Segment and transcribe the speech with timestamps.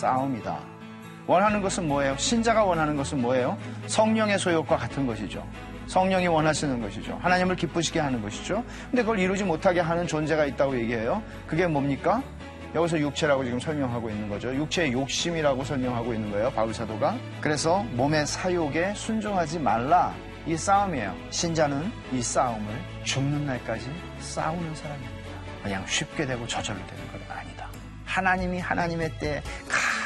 [0.00, 0.58] 싸움이다.
[1.26, 2.16] 원하는 것은 뭐예요?
[2.16, 3.56] 신자가 원하는 것은 뭐예요?
[3.86, 5.46] 성령의 소욕과 같은 것이죠.
[5.86, 7.18] 성령이 원하시는 것이죠.
[7.20, 8.64] 하나님을 기쁘시게 하는 것이죠.
[8.90, 11.22] 근데 그걸 이루지 못하게 하는 존재가 있다고 얘기해요.
[11.46, 12.22] 그게 뭡니까?
[12.74, 14.54] 여기서 육체라고 지금 설명하고 있는 거죠.
[14.54, 16.50] 육체의 욕심이라고 설명하고 있는 거예요.
[16.52, 17.16] 바울 사도가.
[17.40, 20.14] 그래서 몸의 사욕에 순종하지 말라.
[20.46, 21.14] 이 싸움이에요.
[21.30, 22.66] 신자는 이 싸움을
[23.04, 25.14] 죽는 날까지 싸우는 사람입니다.
[25.62, 27.68] 그냥 쉽게 되고 저절로 되는 건 아니다.
[28.04, 29.42] 하나님이 하나님의 때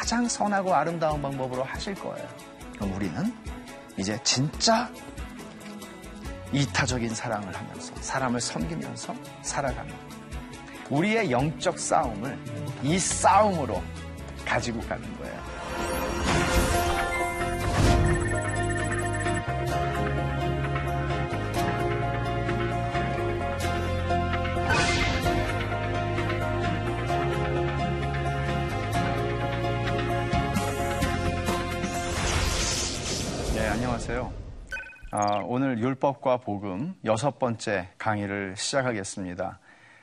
[0.04, 2.28] 가장 선하고 아름다운 방법으로 하실 거예요.
[2.74, 3.34] 그럼 우리는
[3.97, 4.92] 이제 진짜
[6.52, 9.94] 이타적인 사랑을 하면서 사람을 섬기면서 살아가는
[10.91, 12.38] 우리의 영적 싸움을
[12.82, 13.82] 이 싸움으로
[14.44, 15.23] 가지고 가는 거예요.
[35.44, 39.60] 오늘 율법과 복음 여섯 번째 강의를 시작하겠습니다.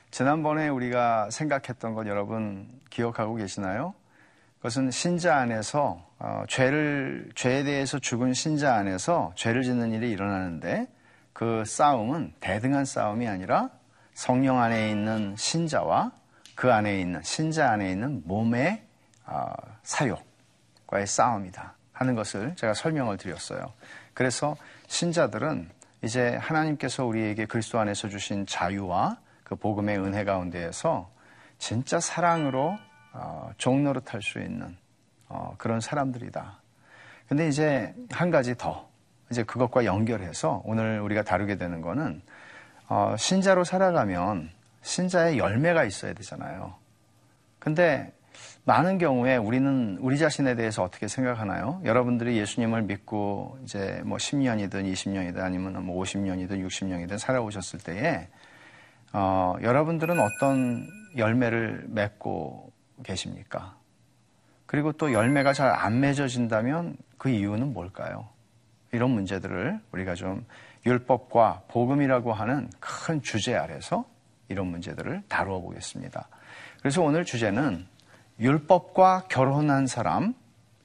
[0.10, 3.94] 지난번에 우리가 생각했던 것 여러분 기억하고 계시나요?
[4.60, 10.88] 그것은 신자 안에서 어, 죄를 죄에 대해서 죽은 신자 안에서 죄를 짓는 일이 일어나는데
[11.34, 13.70] 그 싸움은 대등한 싸움이 아니라
[14.14, 16.14] 성령 안에 있는 신자와
[16.56, 18.82] 그 안에 있는 신자 안에 있는 몸의
[19.26, 19.44] 어,
[19.84, 23.74] 사욕과의 싸움이다 하는 것을 제가 설명을 드렸어요.
[24.14, 24.56] 그래서
[24.92, 25.70] 신자들은
[26.02, 31.10] 이제 하나님께서 우리에게 그리스도 안에서 주신 자유와 그 복음의 은혜 가운데에서
[31.58, 32.78] 진짜 사랑으로
[33.14, 34.76] 어, 종노릇할 수 있는
[35.30, 36.62] 어, 그런 사람들이다.
[37.30, 38.90] 근데 이제 한 가지 더
[39.32, 42.22] 이제 그것과 연결해서 오늘 우리가 다루게 되는 거는
[42.90, 44.52] 어, 신자로 살아가면
[44.82, 46.76] 신자의 열매가 있어야 되잖아요.
[47.60, 48.12] 근데
[48.72, 51.82] 많은 경우에 우리는 우리 자신에 대해서 어떻게 생각하나요?
[51.84, 58.30] 여러분들이 예수님을 믿고 이제 뭐 10년이든 20년이든 아니면 뭐 50년이든 60년이든 살아오셨을 때에
[59.12, 60.88] 어, 여러분들은 어떤
[61.18, 62.72] 열매를 맺고
[63.04, 63.76] 계십니까?
[64.68, 68.30] 그리고 또 열매가 잘 안 맺어진다면 그 이유는 뭘까요?
[68.94, 70.46] 이런 문제들을 우리가 좀
[70.86, 74.06] 율법과 복음이라고 하는 큰 주제 아래서
[74.48, 76.30] 이런 문제들을 다루어 보겠습니다.
[76.80, 77.92] 그래서 오늘 주제는
[78.42, 80.34] 율법과 결혼한 사람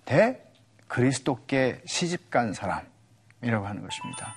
[0.05, 0.43] 대
[0.89, 4.34] 그리스도께 시집간 사람이라고 하는 것입니다.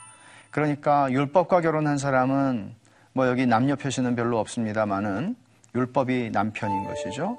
[0.52, 2.74] 그러니까 율법과 결혼한 사람은
[3.14, 5.36] 뭐 여기 남녀 표시는 별로 없습니다만은
[5.76, 7.38] 율법이 남편인 것이죠.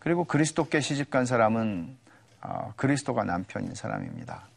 [0.00, 1.96] 그리고 그리스도께 시집간 사람은
[2.42, 4.48] 어, 그리스도가 남편인 사람입니다.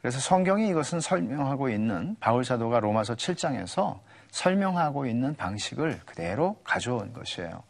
[0.00, 4.00] 그래서 성경이 이것은 설명하고 있는 바울 사도가 로마서 7장에서
[4.30, 7.62] 설명하고 있는 방식을 그대로 가져온 것이에요.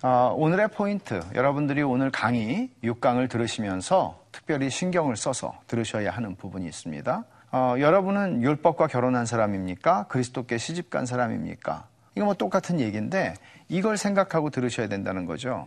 [0.00, 7.24] 어, 오늘의 포인트, 여러분들이 오늘 강의 6강을 들으시면서 특별히 신경을 써서 들으셔야 하는 부분이 있습니다.
[7.50, 10.06] 어, 여러분은 율법과 결혼한 사람입니까?
[10.06, 11.88] 그리스도께 시집간 사람입니까?
[12.14, 13.34] 이거 뭐 똑같은 얘기인데
[13.68, 15.66] 이걸 생각하고 들으셔야 된다는 거죠.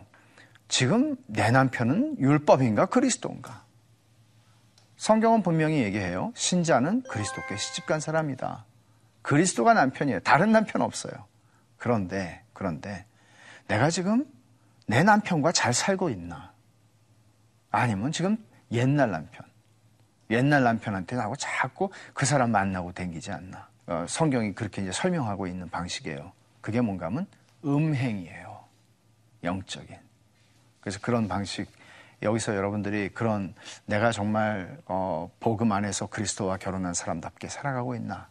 [0.66, 3.64] 지금 내 남편은 율법인가 그리스도인가?
[4.96, 6.32] 성경은 분명히 얘기해요.
[6.34, 8.64] 신자는 그리스도께 시집간 사람이다.
[9.20, 10.20] 그리스도가 남편이에요.
[10.20, 11.12] 다른 남편 없어요.
[11.76, 13.04] 그런데 그런데
[13.68, 14.26] 내가 지금
[14.86, 16.52] 내 남편과 잘 살고 있나?
[17.70, 18.36] 아니면 지금
[18.70, 19.46] 옛날 남편,
[20.30, 23.68] 옛날 남편한테 나하고 자꾸 그 사람 만나고 댕기지 않나.
[23.86, 26.32] 어, 성경이 그렇게 이제 설명하고 있는 방식이에요.
[26.60, 27.26] 그게 뭔가 하면
[27.64, 28.64] 음행이에요.
[29.44, 29.96] 영적인.
[30.80, 31.70] 그래서 그런 방식,
[32.22, 33.54] 여기서 여러분들이 그런
[33.86, 38.28] 내가 정말 어, 복음 안에서 그리스도와 결혼한 사람답게 살아가고 있나.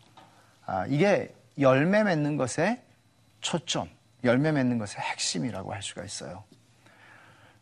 [0.66, 2.84] 아, 이게 열매 맺는 것에
[3.42, 3.90] 초점,
[4.24, 6.44] 열매 맺는 것의 핵심이라고 할 수가 있어요.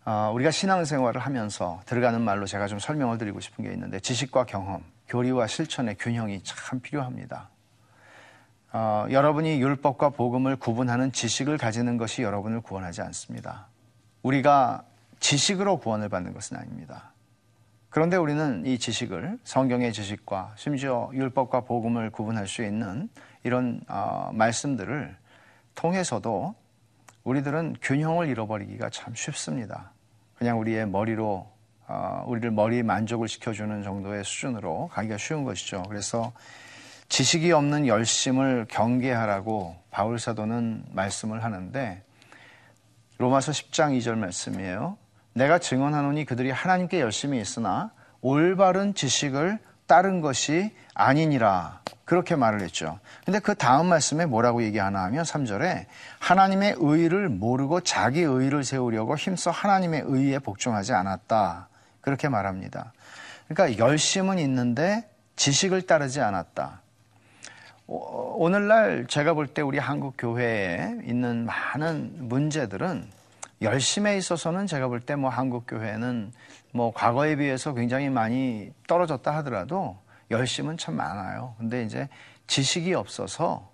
[0.06, 4.84] 어, 우리가 신앙생활을 하면서 들어가는 말로 제가 좀 설명을 드리고 싶은 게 있는데 지식과 경험,
[5.08, 7.50] 교리와 실천의 균형이 참 필요합니다.
[8.72, 13.68] 어, 여러분이 율법과 복음을 구분하는 지식을 가지는 것이 여러분을 구원하지 않습니다.
[14.22, 14.84] 우리가
[15.20, 17.12] 지식으로 구원을 받는 것은 아닙니다.
[17.90, 23.10] 그런데 우리는 이 지식을 성경의 지식과 심지어 율법과 복음을 구분할 수 있는
[23.44, 25.16] 이런 어, 말씀들을
[25.76, 26.56] 통해서도
[27.24, 29.92] 우리들은 균형을 잃어버리기가 참 쉽습니다.
[30.36, 31.48] 그냥 우리의 머리로
[31.88, 35.84] 어, 우리를 머리 만족을 시켜주는 정도의 수준으로 가기가 쉬운 것이죠.
[35.90, 36.32] 그래서
[37.10, 42.04] 지식이 없는 열심을 경계하라고 바울 사도는 말씀을 하는데
[43.18, 44.98] 로마서 10장 2절 말씀이에요.
[45.34, 47.92] 내가 증언하노니 그들이 하나님께 열심히 있으나
[48.22, 49.58] 올바른 지식을
[49.88, 51.80] 따른 것이 아니니라.
[52.06, 53.00] 그렇게 말을 했죠.
[53.24, 55.86] 근데 그 다음 말씀에 뭐라고 얘기하나 하면 3절에
[56.18, 61.68] 하나님의 의를 모르고 자기 의를 세우려고 힘써 하나님의 의에 복종하지 않았다.
[62.02, 62.94] 그렇게 말합니다.
[63.48, 66.82] 그러니까 열심은 있는데 지식을 따르지 않았다.
[67.88, 73.06] 오늘날 제가 볼 때 우리 한국 교회에 있는 많은 문제들은
[73.62, 76.32] 열심에 있어서는 제가 볼 때 뭐 한국 교회는
[76.72, 79.98] 뭐 과거에 비해서 굉장히 많이 떨어졌다 하더라도
[80.32, 81.56] 열심은 참 많아요.
[81.58, 82.08] 근데 이제
[82.48, 83.70] 지식이 없어서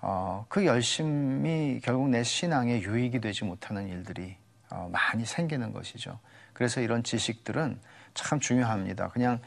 [0.00, 4.36] 어, 그 열심이 결국 내 신앙에 유익이 되지 못하는 일들이
[4.70, 6.18] 어, 많이 생기는 것이죠.
[6.52, 7.78] 그래서 이런 지식들은
[8.14, 9.08] 참 중요합니다.
[9.08, 9.40] 그냥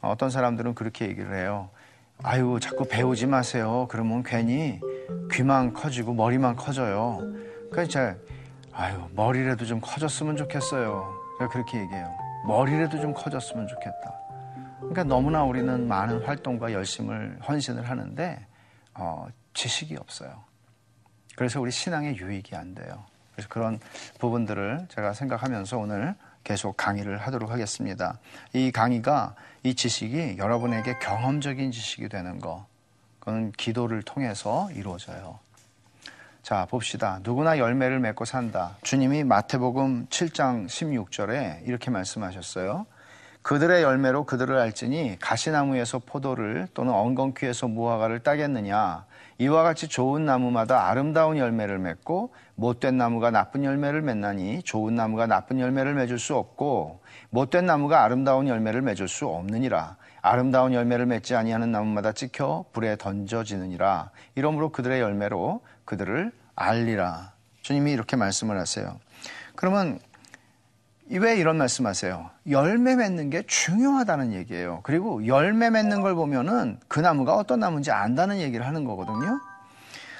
[0.00, 1.70] 어떤 사람들은 그렇게 얘기를 해요.
[2.22, 3.86] 아유, 자꾸 배우지 마세요.
[3.90, 4.80] 그러면 괜히
[5.32, 7.18] 귀만 커지고 머리만 커져요.
[7.70, 8.16] 그러니까 제가,
[8.72, 11.14] 아유, 머리라도 좀 커졌으면 좋겠어요.
[11.38, 12.12] 제가 그렇게 얘기해요.
[12.46, 14.17] 머리라도 좀 커졌으면 좋겠다.
[14.78, 18.46] 그러니까 너무나 우리는 많은 활동과 열심을 헌신을 하는데
[18.94, 20.44] 어, 지식이 없어요.
[21.36, 23.04] 그래서 우리 신앙에 유익이 안 돼요.
[23.32, 23.78] 그래서 그런
[24.18, 28.18] 부분들을 제가 생각하면서 오늘 계속 강의를 하도록 하겠습니다.
[28.52, 32.66] 이 강의가 이 지식이 여러분에게 경험적인 지식이 되는 거,
[33.18, 35.38] 그건 기도를 통해서 이루어져요.
[36.42, 37.20] 자, 봅시다.
[37.22, 38.76] 누구나 열매를 맺고 산다.
[38.82, 42.86] 주님이 마태복음 7장 16절에 이렇게 말씀하셨어요.
[43.48, 49.06] 그들의 열매로 그들을 알지니 가시나무에서 포도를 또는 엉겅퀴에서 무화과를 따겠느냐?
[49.38, 55.60] 이와 같이 좋은 나무마다 아름다운 열매를 맺고 못된 나무가 나쁜 열매를 맺나니 좋은 나무가 나쁜
[55.60, 57.00] 열매를 맺을 수 없고
[57.30, 59.96] 못된 나무가 아름다운 열매를 맺을 수 없느니라.
[60.20, 64.10] 아름다운 열매를 맺지 아니하는 나무마다 찍혀 불에 던져지느니라.
[64.34, 67.32] 이러므로 그들의 열매로 그들을 알리라.
[67.62, 69.00] 주님이 이렇게 말씀을 하세요.
[69.56, 70.00] 그러면
[71.10, 72.30] 왜 이런 말씀하세요?
[72.50, 74.80] 열매 맺는 게 중요하다는 얘기예요.
[74.82, 79.40] 그리고 열매 맺는 걸 보면은 그 나무가 어떤 나무인지 안다는 얘기를 하는 거거든요.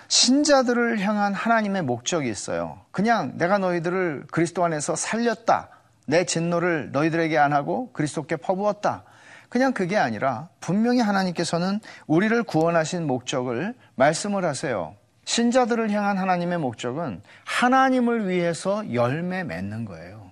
[0.08, 2.80] 신자들을 향한 하나님의 목적이 있어요.
[2.90, 5.68] 그냥 내가 너희들을 그리스도 안에서 살렸다.
[6.06, 9.04] 내 진노를 너희들에게 안 하고 그리스도께 퍼부었다.
[9.50, 14.94] 그냥 그게 아니라 분명히 하나님께서는 우리를 구원하신 목적을 말씀을 하세요.
[15.26, 20.27] 신자들을 향한 하나님의 목적은 하나님을 위해서 열매 맺는 거예요.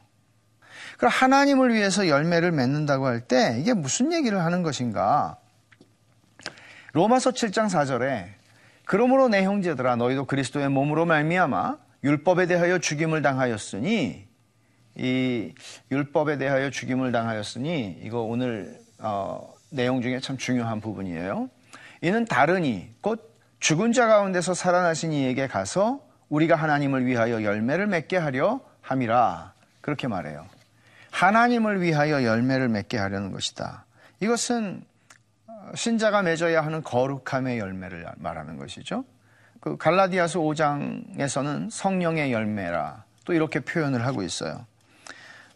[0.96, 5.36] 그럼 하나님을 위해서 열매를 맺는다고 할 때 이게 무슨 얘기를 하는 것인가?
[6.92, 8.26] 로마서 7장 4절에
[8.84, 14.26] 그러므로 내 형제들아 너희도 그리스도의 몸으로 말미암아 율법에 대하여 죽임을 당하였으니
[14.94, 15.54] 이
[15.90, 21.50] 율법에 대하여 죽임을 당하였으니 이거 오늘 어, 내용 중에 참 중요한 부분이에요.
[22.00, 28.60] 이는 다르니 곧 죽은 자 가운데서 살아나신 이에게 가서 우리가 하나님을 위하여 열매를 맺게 하려
[28.80, 30.46] 함이라 그렇게 말해요.
[31.16, 33.86] 하나님을 위하여 열매를 맺게 하려는 것이다.
[34.20, 34.84] 이것은
[35.74, 39.04] 신자가 맺어야 하는 거룩함의 열매를 말하는 것이죠.
[39.60, 44.66] 그 갈라디아서 5장에서는 성령의 열매라 또 이렇게 표현을 하고 있어요.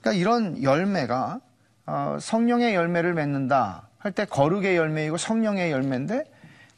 [0.00, 1.40] 그러니까 이런 열매가
[1.86, 6.24] 어, 성령의 열매를 맺는다 할 때 거룩의 열매이고 성령의 열매인데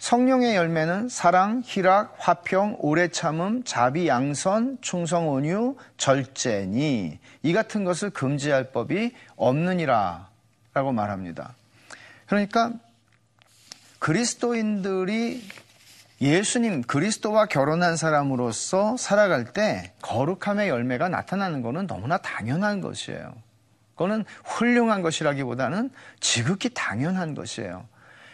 [0.02, 8.10] 성령의 열매는 사랑, 희락, 화평, 오래 참음, 자비, 양선, 충성, 온유, 절제니 이 같은 것을
[8.10, 10.28] 금지할 법이 없느니라
[10.74, 11.54] 라고 말합니다.
[12.26, 12.72] 그러니까
[14.00, 15.40] 그리스도인들이
[16.20, 23.32] 예수님 그리스도와 결혼한 사람으로서 살아갈 때 거룩함의 열매가 나타나는 것은 너무나 당연한 것이에요.
[23.92, 27.91] 그거는 훌륭한 것이라기보다는 지극히 당연한 것이에요.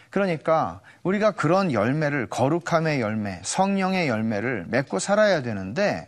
[0.09, 6.07] 그러니까 우리가 그런 열매를 거룩함의 열매, 성령의 열매를 맺고 살아야 되는데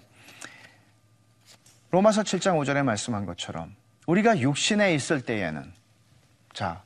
[1.91, 3.75] 로마서 7장 5절에 말씀한 것처럼
[4.07, 5.71] 우리가 육신에 있을 때에는
[6.53, 6.81] 자,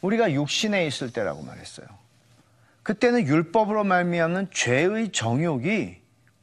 [0.00, 1.86] 우리가 육신에 있을 때라고 말했어요.
[2.82, 6.00] 그때는 율법으로 말미암는 죄의 정욕이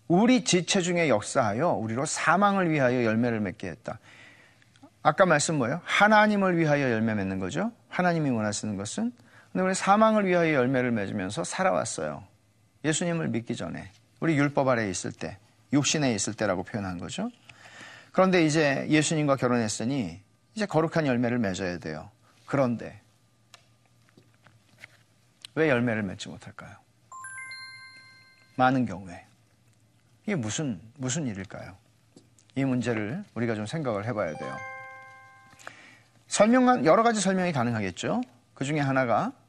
[0.08, 4.00] 우리 지체 중에 역사하여 우리로 사망을 위하여 열매를 맺게 했다.
[5.02, 5.82] 아까 말씀 뭐예요?
[5.84, 7.72] 하나님을 위하여 열매 맺는 거죠.
[7.90, 9.12] 하나님이 원하시는 것은
[9.58, 12.24] 근데 우리 사망을 위하여 열매를 맺으면서 살아왔어요.
[12.86, 13.92] 예수님을 믿기 전에.
[14.20, 15.40] 우리 율법 아래에 있을 때,
[15.74, 17.32] 육신에 있을 때라고 표현한 거죠.
[18.12, 20.22] 그런데 이제 예수님과 결혼했으니
[20.54, 22.12] 이제 거룩한 열매를 맺어야 돼요.
[22.46, 23.02] 그런데
[25.56, 26.76] 왜 열매를 맺지 못할까요?
[28.58, 29.26] 많은 경우에.
[30.28, 31.76] 이게 무슨, 무슨 일일까요?
[32.54, 34.56] 이 문제를 우리가 좀 생각을 해봐야 돼요.
[36.28, 38.22] 설명한, 여러 가지 설명이 가능하겠죠?
[38.54, 39.47] 그 중에 하나가 어,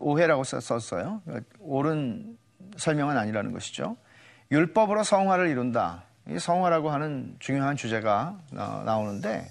[0.00, 1.22] 오해라고 썼어요.
[1.60, 2.36] 옳은
[2.76, 3.96] 설명은 아니라는 것이죠.
[4.50, 6.04] 율법으로 성화를 이룬다.
[6.28, 9.48] 이 성화라고 하는 중요한 주제가 어, 나오는데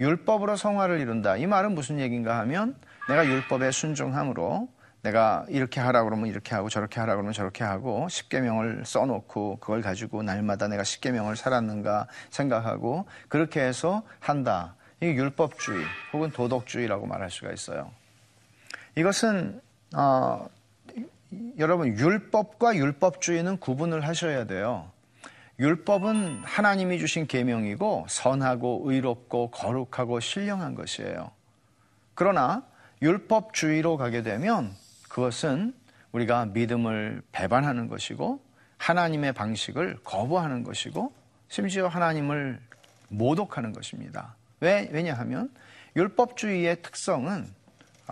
[0.00, 1.36] 율법으로 성화를 이룬다.
[1.36, 2.74] 이 말은 무슨 얘기인가 하면
[3.08, 4.68] 내가 율법에 순종함으로
[5.02, 10.22] 내가 이렇게 하라 그러면 이렇게 하고 저렇게 하라 그러면 저렇게 하고 십계명을 써놓고 그걸 가지고
[10.22, 14.74] 날마다 내가 십계명을 살았는가 생각하고 그렇게 해서 한다.
[15.02, 17.90] 이 율법주의 혹은 도덕주의라고 말할 수가 있어요.
[18.96, 19.60] 이것은
[19.96, 20.48] 어,
[21.58, 24.90] 여러분 율법과 율법주의는 구분을 하셔야 돼요.
[25.58, 31.30] 율법은 하나님이 주신 계명이고 선하고 의롭고 거룩하고 신령한 것이에요.
[32.14, 32.64] 그러나
[33.02, 34.74] 율법주의로 가게 되면
[35.08, 35.74] 그것은
[36.12, 38.40] 우리가 믿음을 배반하는 것이고
[38.78, 41.12] 하나님의 방식을 거부하는 것이고
[41.48, 42.60] 심지어 하나님을
[43.08, 44.36] 모독하는 것입니다.
[44.60, 44.88] 왜?
[44.92, 45.52] 왜냐하면
[45.96, 47.52] 율법주의의 특성은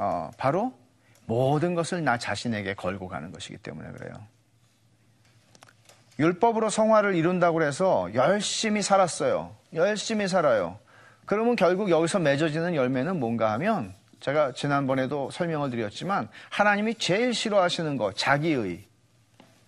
[0.01, 0.73] 어, 바로
[1.27, 4.15] 모든 것을 나 자신에게 걸고 가는 것이기 때문에 그래요.
[6.21, 9.55] 율법으로 성화를 이룬다고 해서 열심히 살았어요.
[9.75, 10.79] 열심히 살아요.
[11.27, 18.13] 그러면 결국 여기서 맺어지는 열매는 뭔가 하면 제가 지난번에도 설명을 드렸지만 하나님이 제일 싫어하시는 거
[18.13, 18.85] 자기의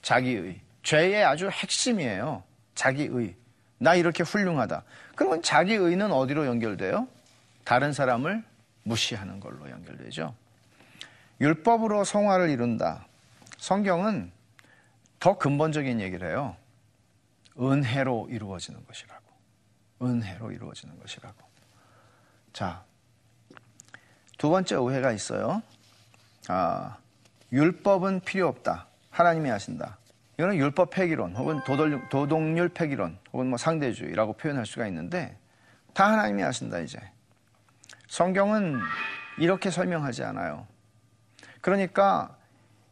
[0.02, 2.42] 자기의 죄의 아주 핵심이에요.
[2.74, 3.34] 자기의
[3.78, 4.82] 나 이렇게 훌륭하다.
[5.14, 7.06] 그러면 자기의는 어디로 연결돼요?
[7.64, 8.42] 다른 사람을
[8.82, 10.34] 무시하는 걸로 연결되죠.
[11.40, 13.06] 율법으로 성화를 이룬다.
[13.58, 14.30] 성경은
[15.18, 16.56] 더 근본적인 얘기를 해요.
[17.58, 19.22] 은혜로 이루어지는 것이라고.
[20.02, 21.36] 은혜로 이루어지는 것이라고.
[22.52, 22.84] 자,
[24.38, 25.62] 두 번째 오해가 있어요.
[26.48, 26.96] 아,
[27.52, 28.86] 율법은 필요 없다.
[29.10, 29.98] 하나님이 하신다.
[30.38, 35.36] 이거는 율법 폐기론 혹은 도덕, 도덕률 폐기론 혹은 뭐 상대주의라고 표현할 수가 있는데
[35.92, 36.98] 다 하나님이 하신다 이제.
[38.10, 38.80] 성경은
[39.38, 40.66] 이렇게 설명하지 않아요.
[41.60, 42.36] 그러니까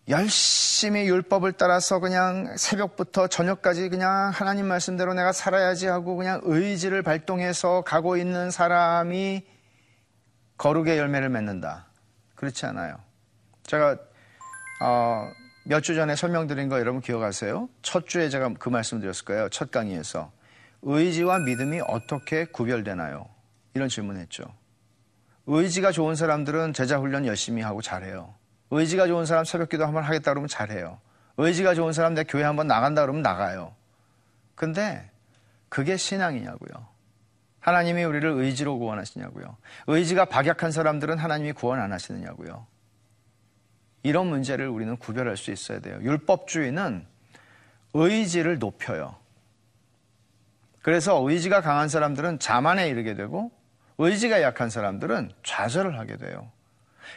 [0.08, 7.82] 열심히 율법을 따라서 그냥 새벽부터 저녁까지 그냥 하나님 말씀대로 내가 살아야지 하고 그냥 의지를 발동해서
[7.82, 9.44] 가고 있는 사람이
[10.56, 11.86] 거룩의 열매를 맺는다.
[12.36, 12.96] 그렇지 않아요.
[13.64, 13.96] 제가
[14.82, 15.28] 어,
[15.64, 17.68] 몇 주 전에 설명드린 거 여러분 기억하세요?
[17.82, 19.48] 첫 주에 제가 그 말씀 드렸을 거예요.
[19.48, 20.30] 첫 강의에서
[20.82, 23.28] 의지와 믿음이 어떻게 구별되나요?
[23.74, 24.44] 이런 질문했죠.
[25.50, 28.34] 의지가 좋은 사람들은 제자 훈련 열심히 하고 잘해요.
[28.70, 31.00] 의지가 좋은 사람 새벽 기도 한번 하겠다 그러면 잘해요.
[31.38, 33.74] 의지가 좋은 사람 내 교회 한번 나간다 그러면 나가요.
[34.54, 35.10] 근데
[35.70, 36.86] 그게 신앙이냐고요.
[37.60, 39.56] 하나님이 우리를 의지로 구원하시냐고요.
[39.86, 42.66] 의지가 박약한 사람들은 하나님이 구원 안 하시느냐고요.
[44.02, 45.98] 이런 문제를 우리는 구별할 수 있어야 돼요.
[46.02, 47.06] 율법주의는
[47.94, 49.16] 의지를 높여요.
[50.82, 53.50] 그래서 의지가 강한 사람들은 자만에 이르게 되고
[53.98, 56.50] 의지가 약한 사람들은 좌절을 하게 돼요.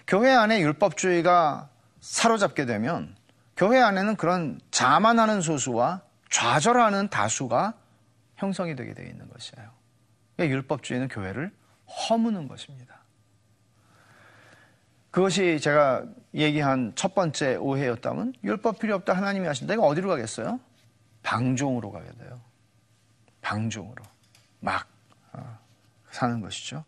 [0.08, 1.70] 교회 안에 율법주의가
[2.00, 3.16] 사로잡게 되면
[3.56, 7.74] 교회 안에는 그런 자만하는 소수와 좌절하는 다수가
[8.38, 9.70] 형성이 되게 되어 있는 것이에요.
[10.36, 11.52] 그러니까 율법주의는 교회를
[12.10, 13.02] 허무는 것입니다.
[15.12, 19.74] 그것이 제가 얘기한 첫 번째 오해였다면 율법 필요 없다 하나님이 하신다.
[19.74, 20.60] 이거 어디로 가겠어요?
[21.22, 22.40] 방종으로 가게 돼요.
[23.42, 24.04] 방종으로
[24.62, 24.88] 막
[25.34, 25.60] 어,
[26.12, 26.86] 사는 것이죠.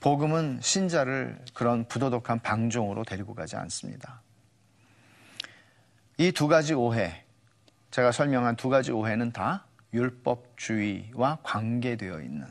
[0.00, 4.22] 복음은 신자를 그런 부도덕한 방종으로 데리고 가지 않습니다.
[6.18, 7.24] 이 두 가지 오해,
[7.90, 12.46] 제가 설명한 두 가지 오해는 다 율법주의와 관계되어 있는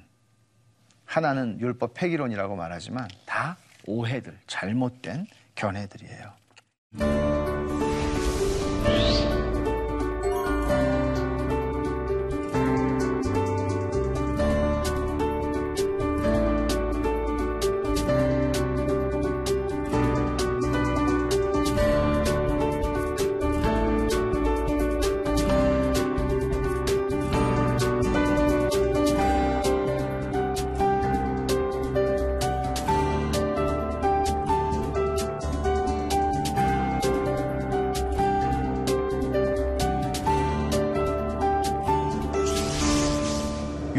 [1.06, 6.34] 하나는 율법 폐기론이라고 말하지만 다 오해들, 잘못된 견해들이에요.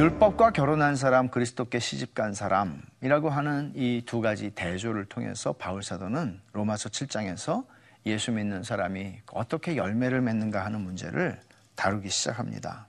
[0.00, 6.88] 율법과 결혼한 사람, 그리스도께 시집간 사람이라고 하는 이 두 가지 대조를 통해서 바울 사도는 로마서
[6.88, 7.66] 7장에서
[8.06, 11.38] 예수 믿는 사람이 어떻게 열매를 맺는가 하는 문제를
[11.74, 12.86] 다루기 시작합니다.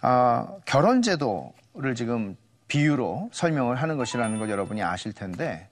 [0.00, 5.68] 아, 결혼 제도를 지금 비유로 설명을 하는 것이라는 걸 여러분이 아실 텐데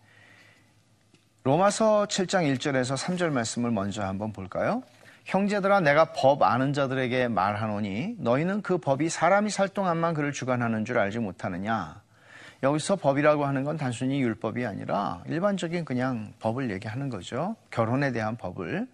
[1.44, 4.82] 로마서 7장 1절에서 3절 말씀을 먼저 한번 볼까요?
[5.30, 10.98] 형제들아 내가 법 아는 자들에게 말하노니 너희는 그 법이 사람이 살 동안만 그를 주관하는 줄
[10.98, 12.02] 알지 못하느냐.
[12.64, 17.54] 여기서 법이라고 하는 건 단순히 율법이 아니라 일반적인 그냥 법을 얘기하는 거죠.
[17.70, 18.88] 결혼에 대한 법을.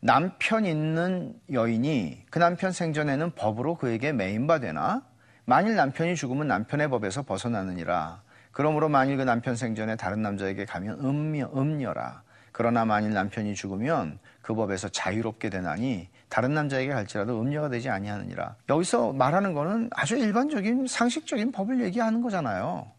[0.00, 5.00] 남편 있는 여인이 그 남편 생전에는 법으로 그에게 매인바 되나?
[5.46, 8.20] 만일 남편이 죽으면 남편의 법에서 벗어나느니라.
[8.52, 12.20] 그러므로 만일 그 남편 생전에 다른 남자에게 가면 음녀, 음녀라.
[12.52, 14.18] 그러나 만일 남편이 죽으면
[14.48, 18.56] 그 법에서 자유롭게 되나니 다른 남자에게 갈지라도 음녀가 되지 아니하느니라.
[18.70, 22.90] 여기서 말하는 거는 아주 일반적인 상식적인 법을 얘기하는 거잖아요.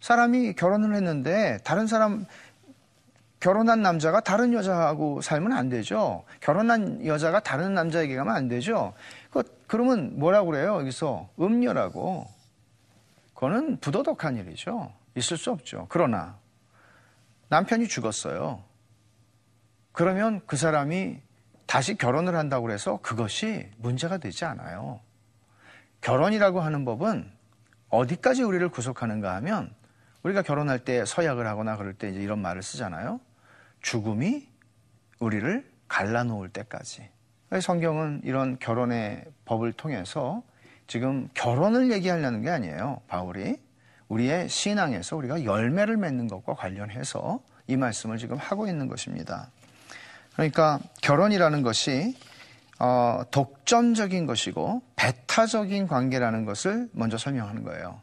[0.00, 2.26] 사람이 결혼을 했는데 다른 사람
[3.38, 6.24] 결혼한 남자가 다른 여자하고 살면 안 되죠.
[6.40, 8.92] 결혼한 여자가 다른 남자에게 가면 안 되죠.
[9.30, 10.74] 그, 그러면 뭐라고 그래요?
[10.80, 12.26] 여기서 음녀라고.
[13.32, 14.92] 그거는 부도덕한 일이죠.
[15.14, 15.86] 있을 수 없죠.
[15.88, 16.36] 그러나
[17.46, 18.65] 남편이 죽었어요.
[19.96, 21.22] 그러면 그 사람이
[21.64, 25.00] 다시 결혼을 한다고 해서 그것이 문제가 되지 않아요.
[26.02, 27.32] 결혼이라고 하는 법은
[27.88, 29.74] 어디까지 우리를 구속하는가 하면
[30.22, 33.20] 우리가 결혼할 때 서약을 하거나 그럴 때 이제 이런 말을 쓰잖아요.
[33.80, 34.46] 죽음이
[35.18, 37.08] 우리를 갈라놓을 때까지.
[37.62, 40.42] 성경은 이런 결혼의 법을 통해서
[40.88, 43.00] 지금 결혼을 얘기하려는 게 아니에요.
[43.08, 43.56] 바울이
[44.08, 49.50] 우리의 신앙에서 우리가 열매를 맺는 것과 관련해서 이 말씀을 지금 하고 있는 것입니다.
[50.36, 52.14] 그러니까 결혼이라는 것이
[52.78, 58.02] 어, 독점적인 것이고 배타적인 관계라는 것을 먼저 설명하는 거예요.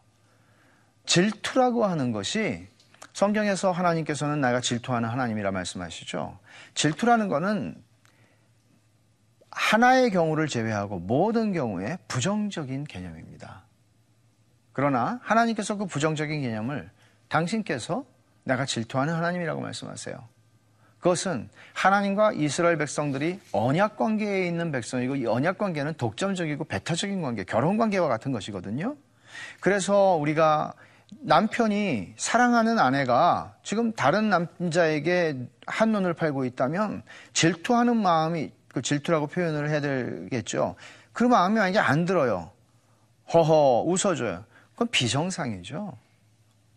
[1.06, 2.68] 질투라고 하는 것이
[3.14, 6.40] 성경에서 하나님께서는 나가 질투하는 하나님이라 말씀하시죠.
[6.74, 7.76] 질투라는 것은
[9.52, 13.66] 하나의 경우를 제외하고 모든 경우에 부정적인 개념입니다.
[14.72, 16.90] 그러나 하나님께서 그 부정적인 개념을
[17.28, 18.06] 당신께서
[18.44, 20.33] 내가 질투하는 하나님이라고 말씀하세요.
[21.04, 27.78] 그것은 하나님과 이스라엘 백성들이 언약 관계에 있는 백성이고 이 언약 관계는 독점적이고 배타적인 관계, 결혼
[27.78, 28.96] 관계와 같은 것이거든요.
[29.60, 30.74] 그래서 우리가
[31.20, 39.82] 남편이 사랑하는 아내가 지금 다른 남자에게 한눈을 팔고 있다면 질투하는 마음이 그 질투라고 표현을 해야
[39.82, 40.76] 되겠죠.
[41.12, 42.50] 그 마음이 만약에 안 들어요.
[43.34, 44.46] 허허 웃어줘요.
[44.72, 45.98] 그건 비정상이죠.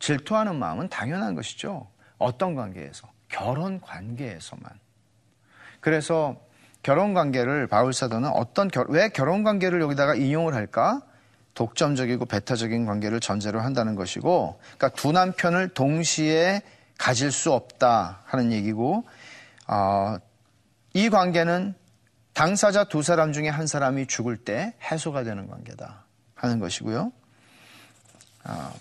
[0.01, 1.87] 질투하는 마음은 당연한 것이죠.
[2.19, 3.16] 어떤 관계에서?
[3.29, 4.71] 결혼 관계에서만.
[5.81, 6.37] 그래서
[6.83, 11.03] 결혼 관계를 바울 사도는 어떤 왜 결혼 관계를 여기다가 인용을 할까?
[11.55, 16.63] 독점적이고 배타적인 관계를 전제로 한다는 것이고, 그러니까 두 남편을 동시에
[16.99, 19.05] 가질 수 없다 하는 얘기고,
[19.67, 20.17] 어,
[20.93, 21.75] 이 관계는
[22.35, 27.11] 당사자 두 사람 중에 한 사람이 죽을 때 해소가 되는 관계다 하는 것이고요.
[28.45, 28.75] 어,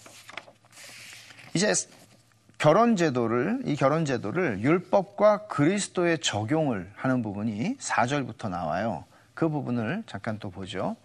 [1.53, 1.73] 이제
[2.65, 9.05] 결혼 제도를 이 결혼 제도를 율법과 그리스도의 적용을 하는 부분이 4절부터 나와요.
[9.35, 10.95] 그 부분을 잠깐 또 보죠.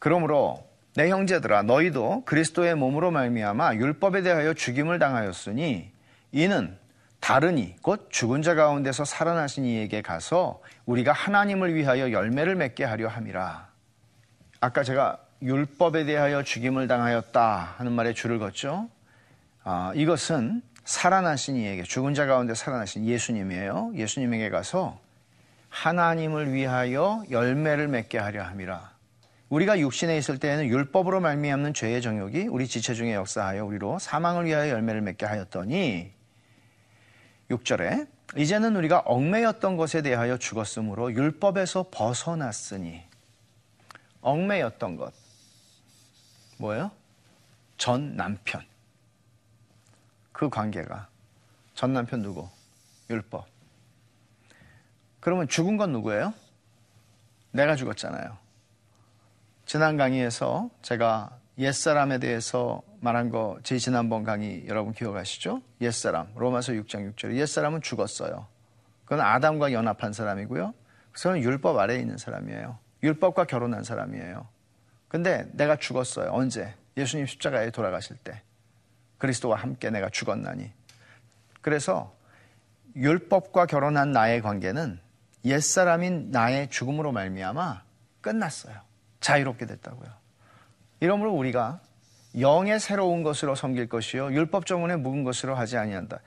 [0.00, 5.88] 그러므로 내 형제들아 너희도 그리스도의 몸으로 말미암아 율법에 대하여 죽임을 당하였으니
[6.32, 6.76] 이는
[7.20, 13.68] 다르니 곧 죽은 자 가운데서 살아나신 이에게 가서 우리가 하나님을 위하여 열매를 맺게 하려 함이라.
[14.60, 18.88] 아까 제가 율법에 대하여 죽임을 당하였다 하는 말에 줄을 걷죠.
[19.70, 23.92] 아, 이것은 살아나신 이에게 죽은 자 가운데 살아나신 예수님이에요.
[23.94, 24.98] 예수님에게 가서
[25.68, 28.96] 하나님을 위하여 열매를 맺게 하려 함이라.
[29.50, 34.70] 우리가 육신에 있을 때에는 율법으로 말미암는 죄의 정욕이 우리 지체 중에 역사하여 우리로 사망을 위하여
[34.70, 36.10] 열매를 맺게 하였더니
[37.50, 43.02] 6절에 이제는 우리가 얽매였던 것에 대하여 죽었으므로 율법에서 벗어났으니
[44.22, 45.12] 얽매였던 것
[46.56, 46.90] 뭐예요?
[47.76, 48.62] 전 남편
[50.38, 51.08] 그 관계가
[51.74, 52.48] 전 남편 누구?
[53.10, 53.44] 율법
[55.18, 56.32] 그러면 죽은 건 누구예요?
[57.50, 58.38] 내가 죽었잖아요
[59.66, 65.60] 지난 강의에서 제가 옛사람에 대해서 말한 거, 제 지난번 강의 여러분 기억하시죠?
[65.80, 67.34] 옛사람, 로마서 6장 6절.
[67.34, 68.46] 옛사람은 죽었어요.
[69.04, 70.72] 그건 아담과 연합한 사람이고요.
[71.10, 72.78] 그래서 율법 아래에 있는 사람이에요.
[73.02, 74.46] 율법과 결혼한 사람이에요.
[75.08, 76.30] 근데 내가 죽었어요.
[76.30, 76.74] 언제?
[76.96, 78.40] 예수님 십자가에 돌아가실 때.
[79.18, 80.70] 그리스도와 함께 내가 죽었나니.
[81.60, 82.14] 그래서
[82.96, 84.98] 율법과 결혼한 나의 관계는
[85.44, 87.82] 옛사람인 나의 죽음으로 말미암아
[88.20, 88.74] 끝났어요.
[89.20, 90.08] 자유롭게 됐다고요.
[91.00, 91.80] 이러므로 우리가
[92.40, 96.20] 영의 새로운 것으로 섬길 것이요 율법 정원에 묵은 것으로 하지 아니한다.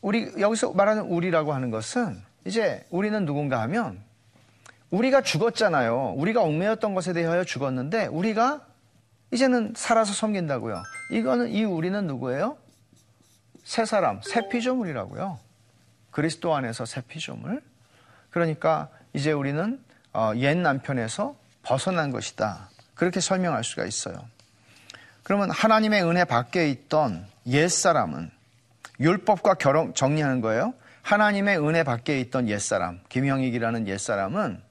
[0.00, 4.02] 우리 여기서 말하는 우리라고 하는 것은 이제 우리는 누군가 하면
[4.90, 6.14] 우리가 죽었잖아요.
[6.16, 8.66] 우리가 얽매였던 것에 대하여 죽었는데 우리가
[9.30, 10.82] 이제는 살아서 섬긴다고요.
[11.12, 12.56] 이거는 이 우리는 누구예요?
[13.64, 15.38] 새 사람, 새 피조물이라고요.
[16.10, 17.62] 그리스도 안에서 새 피조물.
[18.30, 19.78] 그러니까 이제 우리는
[20.14, 22.70] 어, 옛 남편에서 벗어난 것이다.
[22.94, 24.26] 그렇게 설명할 수가 있어요.
[25.22, 28.30] 그러면 하나님의 은혜 밖에 있던 옛 사람은
[28.98, 30.74] 율법과 결혼 정리하는 거예요.
[31.02, 34.62] 하나님의 은혜 밖에 있던 옛 사람, 김형익이라는 옛 사람은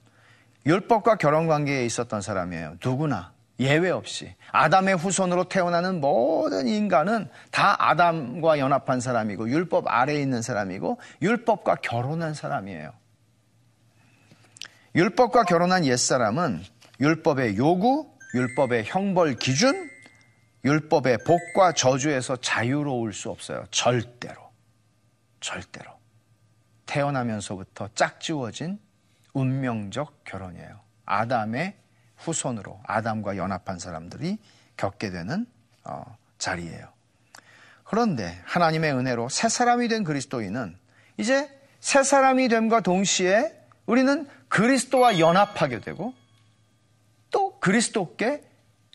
[0.66, 2.76] 율법과 결혼 관계에 있었던 사람이에요.
[2.84, 3.31] 누구나
[3.62, 11.00] 예외 없이 아담의 후손으로 태어나는 모든 인간은 다 아담과 연합한 사람이고 율법 아래에 있는 사람이고
[11.22, 12.92] 율법과 결혼한 사람이에요.
[14.94, 16.62] 율법과 결혼한 옛사람은
[17.00, 19.90] 율법의 요구, 율법의 형벌 기준,
[20.64, 23.64] 율법의 복과 저주에서 자유로울 수 없어요.
[23.70, 24.50] 절대로.
[25.40, 25.90] 절대로.
[26.86, 28.78] 태어나면서부터 짝지워진
[29.32, 30.80] 운명적 결혼이에요.
[31.04, 31.74] 아담의
[32.22, 34.38] 후손으로 아담과 연합한 사람들이
[34.76, 35.46] 겪게 되는
[35.84, 36.88] 어, 자리예요.
[37.84, 40.76] 그런데 하나님의 은혜로 새 사람이 된 그리스도인은
[41.18, 43.52] 이제 새 사람이 됨과 동시에
[43.86, 46.14] 우리는 그리스도와 연합하게 되고
[47.30, 48.42] 또 그리스도께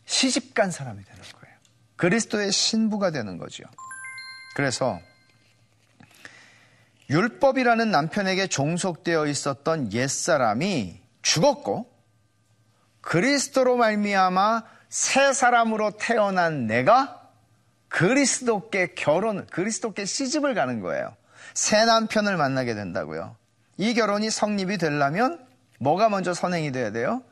[0.04, 1.56] 시집간 사람이 되는 거예요.
[1.96, 3.64] 그리스도의 신부가 되는 거죠.
[4.54, 4.98] 그래서
[7.10, 11.97] 율법이라는 남편에게 종속되어 있었던 옛사람이 죽었고
[13.08, 17.22] 그리스도로 말미암아 새 사람으로 태어난 내가
[17.88, 21.16] 그리스도께 결혼, 그리스도께 시집을 가는 거예요.
[21.54, 23.34] 새 남편을 만나게 된다고요.
[23.78, 25.42] 이 결혼이 성립이 되려면
[25.78, 27.22] 뭐가 먼저 선행이 돼야 돼요?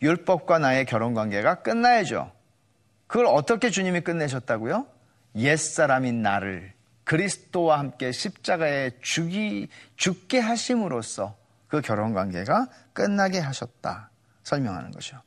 [0.00, 2.32] 율법과 나의 결혼 관계가 끝나야죠.
[3.06, 4.86] 그걸 어떻게 주님이 끝내셨다고요?
[5.36, 6.72] 옛사람인 나를
[7.04, 11.36] 그리스도와 함께 십자가에 죽이, 죽게 하심으로써
[11.68, 14.08] 그 결혼 관계가 끝나게 하셨다.
[14.44, 15.25] 설명하는 거죠.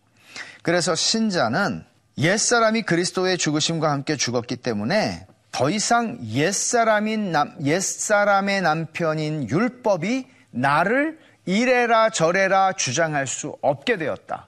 [0.61, 1.85] 그래서 신자는
[2.17, 12.09] 옛사람이 그리스도의 죽으심과 함께 죽었기 때문에 더 이상 옛사람인 남, 옛사람의 남편인 율법이 나를 이래라
[12.09, 14.47] 저래라 주장할 수 없게 되었다.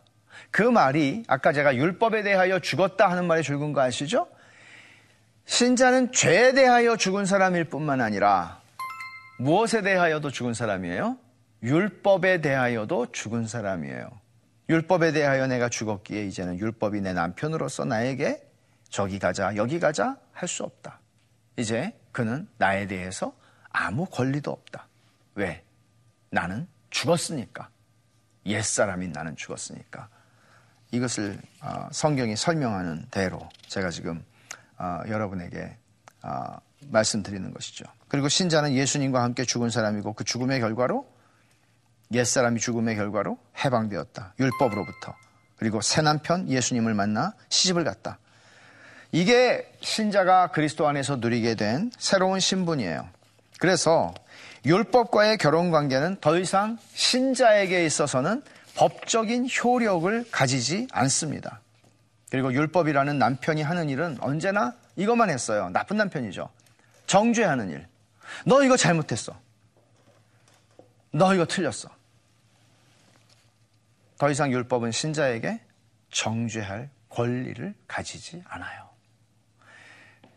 [0.51, 4.27] 그 말이 아까 제가 율법에 대하여 죽었다 하는 말이 죽은 거 아시죠?
[5.45, 8.61] 신자는 죄에 대하여 죽은 사람일 뿐만 아니라
[9.39, 11.17] 무엇에 대하여도 죽은 사람이에요?
[11.63, 14.20] 율법에 대하여도 죽은 사람이에요.
[14.71, 18.41] 율법에 대하여 내가 죽었기에 이제는 율법이 내 남편으로서 나에게
[18.89, 20.99] 저기 가자, 여기 가자 할 수 없다.
[21.57, 23.35] 이제 그는 나에 대해서
[23.69, 24.87] 아무 권리도 없다.
[25.35, 25.61] 왜?
[26.29, 27.69] 나는 죽었으니까.
[28.45, 30.07] 옛사람인 나는 죽었으니까.
[30.91, 34.23] 이것을 어, 성경이 설명하는 대로 제가 지금
[34.77, 35.77] 어, 여러분에게
[36.23, 36.57] 어,
[36.87, 37.83] 말씀드리는 것이죠.
[38.07, 41.05] 그리고 신자는 예수님과 함께 죽은 사람이고 그 죽음의 결과로
[42.13, 44.33] 옛사람이 죽음의 결과로 해방되었다.
[44.39, 45.15] 율법으로부터.
[45.57, 48.17] 그리고 새 남편 예수님을 만나 시집을 갔다.
[49.11, 53.07] 이게 신자가 그리스도 안에서 누리게 된 새로운 신분이에요.
[53.59, 54.13] 그래서
[54.65, 58.41] 율법과의 결혼 관계는 더 이상 신자에게 있어서는
[58.75, 61.61] 법적인 효력을 가지지 않습니다.
[62.29, 65.69] 그리고 율법이라는 남편이 하는 일은 언제나 이것만 했어요.
[65.73, 66.49] 나쁜 남편이죠.
[67.07, 67.85] 정죄하는 일.
[68.45, 69.37] 너 이거 잘못했어.
[71.11, 71.89] 너 이거 틀렸어.
[74.21, 75.59] 더 이상 율법은 신자에게
[76.11, 78.87] 정죄할 권리를 가지지 않아요.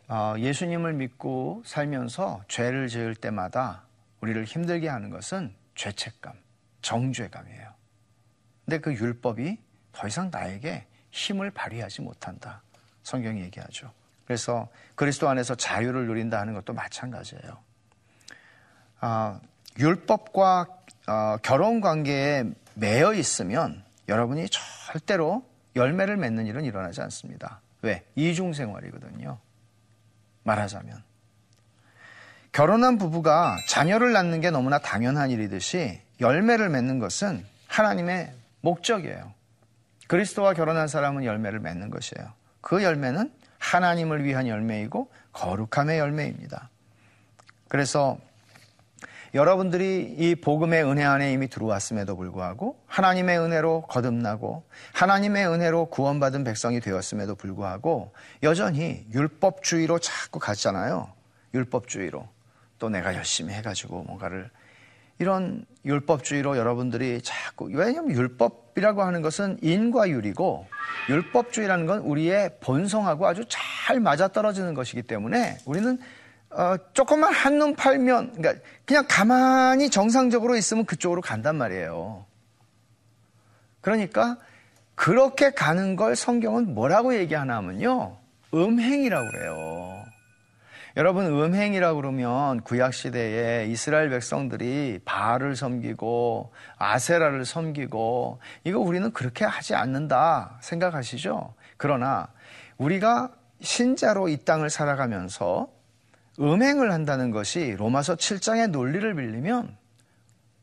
[0.07, 3.83] 어, 예수님을 믿고 살면서 죄를 지을 때마다
[4.21, 6.33] 우리를 힘들게 하는 것은 죄책감,
[6.81, 7.73] 정죄감이에요.
[8.65, 9.59] 근데 그 율법이
[9.91, 12.63] 더 이상 나에게 힘을 발휘하지 못한다.
[13.03, 13.93] 성경이 얘기하죠.
[14.25, 17.59] 그래서 그리스도 안에서 자유를 누린다 하는 것도 마찬가지예요.
[19.01, 19.39] 아,
[19.77, 20.67] 율법과
[21.07, 22.45] 어, 결혼 관계에
[22.75, 25.43] 매여 있으면 여러분이 절대로
[25.75, 27.61] 열매를 맺는 일은 일어나지 않습니다.
[27.81, 28.05] 왜?
[28.15, 29.39] 이중생활이거든요.
[30.43, 31.03] 말하자면.
[32.51, 39.33] 결혼한 부부가 자녀를 낳는 게 너무나 당연한 일이듯이 열매를 맺는 것은 하나님의 목적이에요.
[40.07, 42.31] 그리스도와 결혼한 사람은 열매를 맺는 것이에요.
[42.61, 46.69] 그 열매는 하나님을 위한 열매이고 거룩함의 열매입니다.
[47.67, 48.17] 그래서
[49.35, 56.79] 여러분들이 이 복음의 은혜 안에 이미 들어왔음에도 불구하고 하나님의 은혜로 거듭나고 하나님의 은혜로 구원받은 백성이
[56.79, 61.09] 되었음에도 불구하고 여전히 율법주의로 자꾸 갔잖아요.
[61.53, 62.25] 율법주의로.
[62.79, 64.49] 또 내가 열심히 해가지고 뭔가를
[65.19, 70.67] 이런 율법주의로 여러분들이 자꾸 왜냐하면 율법이라고 하는 것은 인과율이고
[71.09, 75.99] 율법주의라는 건 우리의 본성하고 아주 잘 맞아떨어지는 것이기 때문에 우리는
[76.55, 82.25] 어, 조금만 한눈 팔면 그러니까 그냥 가만히 정상적으로 있으면 그쪽으로 간단 말이에요.
[83.81, 84.37] 그러니까
[84.95, 88.17] 그렇게 가는 걸 성경은 뭐라고 얘기하나 하면요.
[88.53, 90.05] 음행이라고 그래요.
[90.95, 99.75] 여러분 음행이라고 그러면 구약 시대에 이스라엘 백성들이 바알을 섬기고 아세라를 섬기고 이거 우리는 그렇게 하지
[99.75, 101.53] 않는다 생각하시죠?
[101.75, 102.29] 그러나
[102.77, 105.74] 우리가 신자로 이 땅을 살아가면서
[106.39, 109.77] 음행을 한다는 것이 로마서 7장의 논리를 빌리면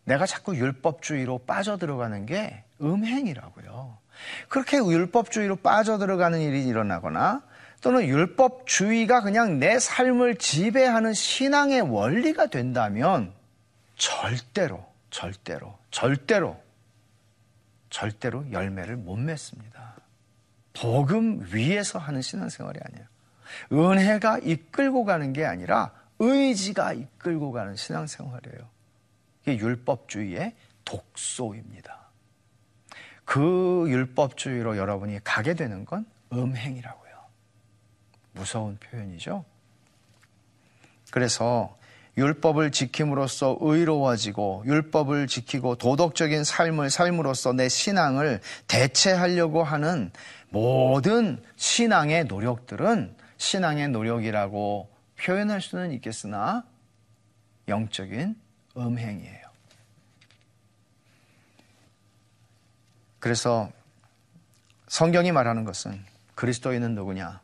[0.05, 3.99] 내가 자꾸 율법주의로 빠져들어가는 게 음행이라고요.
[4.49, 7.43] 그렇게 율법주의로 빠져들어가는 일이 일어나거나
[7.81, 13.33] 또는 율법주의가 그냥 내 삶을 지배하는 신앙의 원리가 된다면
[13.97, 16.61] 절대로, 절대로, 절대로,
[17.91, 19.97] 절대로 열매를 못 맺습니다.
[20.73, 23.12] 복음 위에서 하는 신앙생활이 아니에요.
[23.73, 28.69] 은혜가 이끌고 가는 게 아니라 의지가 이끌고 가는 신앙생활이에요.
[29.43, 31.99] 이게 율법주의의 독소입니다.
[33.25, 37.13] 그 율법주의로 여러분이 가게 되는 건 음행이라고요.
[38.33, 39.45] 무서운 표현이죠.
[41.11, 41.77] 그래서
[42.17, 50.11] 율법을 지킴으로써 의로워지고 율법을 지키고 도덕적인 삶을 삶으로써 내 신앙을 대체하려고 하는
[50.51, 56.65] 모든 신앙의 노력들은 신앙의 노력이라고 표현할 수는 있겠으나
[57.67, 58.41] 영적인
[58.77, 59.43] 음행이에요.
[63.19, 63.71] 그래서
[64.87, 66.05] 성경이 말하는 것은
[66.37, 67.41] 그리스도인은 누구냐?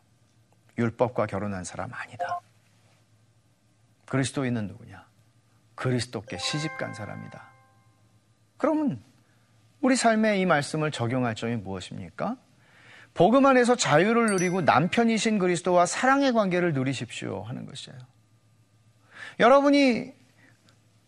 [0.78, 2.40] 율법과 결혼한 사람 아니다.
[4.06, 5.04] 그리스도인은 누구냐?
[5.74, 7.42] 그리스도께 시집간 사람이다.
[8.56, 9.02] 그러면
[9.80, 12.36] 우리 삶에 이 말씀을 적용할 점이 무엇입니까?
[13.18, 17.98] 복음 안에서 자유를 누리고 남편이신 그리스도와 사랑의 관계를 누리십시오 하는 것이에요.
[19.40, 20.12] 여러분이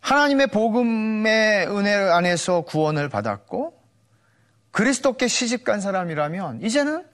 [0.00, 3.80] 하나님의 복음의 은혜 안에서 구원을 받았고
[4.72, 7.06] 그리스도께 시집간 사람이라면 이제는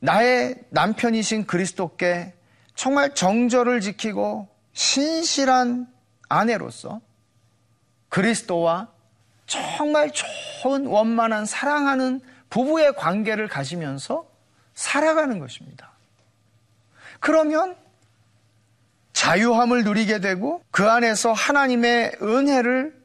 [0.00, 2.34] 나의 남편이신 그리스도께
[2.74, 5.86] 정말 정절을 지키고 신실한
[6.28, 7.00] 아내로서
[8.10, 8.88] 그리스도와
[9.46, 14.33] 정말 좋은 원만한 사랑하는 부부의 관계를 가지면서
[14.74, 15.92] 살아가는 것입니다.
[17.20, 17.76] 그러면
[19.12, 23.04] 자유함을 누리게 되고 그 안에서 하나님의 은혜를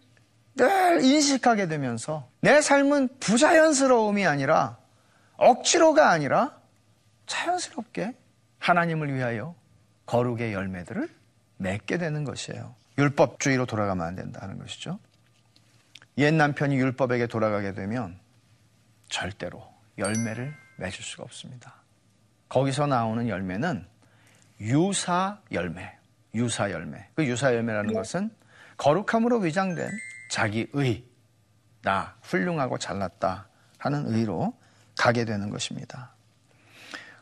[0.56, 4.78] 늘 인식하게 되면서 내 삶은 부자연스러움이 아니라
[5.38, 6.58] 억지로가 아니라
[7.28, 8.14] 자연스럽게
[8.58, 9.56] 하나님을 위하여
[10.06, 11.08] 거룩의 열매들을
[11.58, 12.76] 맺게 되는 것이에요.
[12.98, 15.00] 율법주의로 돌아가면 안 된다는 것이죠.
[16.18, 18.20] 옛 남편이 율법에게 돌아가게 되면
[19.08, 19.64] 절대로
[19.98, 21.76] 열매를 맺을 수가 없습니다.
[22.48, 23.86] 거기서 나오는 열매는
[24.62, 25.96] 유사 열매,
[26.34, 27.08] 유사 열매.
[27.16, 28.32] 그 유사 열매라는 것은
[28.78, 29.90] 거룩함으로 위장된
[30.32, 31.04] 자기의,
[31.82, 34.54] 나 훌륭하고 잘났다 하는 의로
[34.98, 36.14] 가게 되는 것입니다.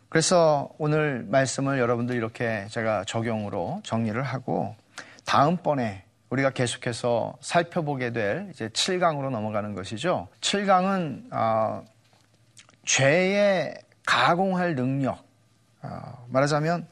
[0.10, 4.76] 그래서 오늘 말씀을 여러분들 이렇게 제가 적용으로 정리를 하고
[5.26, 10.28] 다음번에 우리가 계속해서 살펴보게 될 이제 7강으로 넘어가는 것이죠.
[10.42, 11.86] 7강은 어,
[12.88, 15.24] 죄의 가공할 능력.
[15.84, 16.88] 어, 말하자면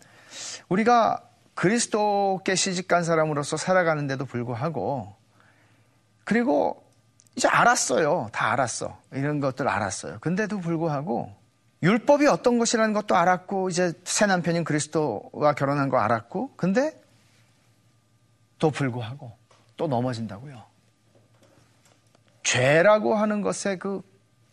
[0.69, 1.23] 우리가
[1.55, 5.15] 그리스도께 시집간 사람으로서 살아가는데도 불구하고
[6.25, 6.83] 그리고
[7.35, 8.29] 이제 알았어요.
[8.31, 8.99] 다 알았어.
[9.13, 10.19] 이런 것들 알았어요.
[10.19, 11.33] 근데도 불구하고
[11.81, 16.99] 율법이 어떤 것이라는 것도 알았고 이제 새 남편인 그리스도와 결혼한 거 알았고 근데
[18.59, 19.31] 또 불구하고
[19.77, 20.61] 또 넘어진다고요.
[22.43, 24.01] 죄라고 하는 것의 그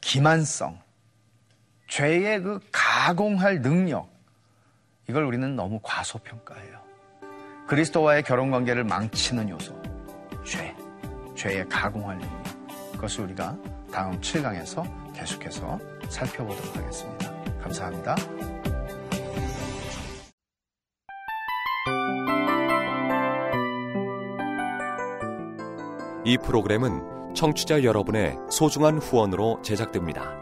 [0.00, 0.80] 기만성,
[1.92, 4.08] 죄의 그 가공할 능력,
[5.10, 6.80] 이걸 우리는 너무 과소평가해요.
[7.66, 9.74] 그리스도와의 결혼 관계를 망치는 요소,
[10.42, 10.74] 죄,
[11.36, 12.92] 죄의 가공할 능력.
[12.92, 13.58] 그것을 우리가
[13.92, 15.78] 다음 7강에서 계속해서
[16.08, 17.30] 살펴보도록 하겠습니다.
[17.60, 18.16] 감사합니다.
[26.24, 30.41] 이 프로그램은 청취자 여러분의 소중한 후원으로 제작됩니다.